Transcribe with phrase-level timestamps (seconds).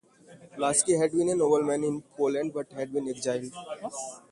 [0.55, 3.53] Pulaski had been a nobleman in Poland, but had been exiled.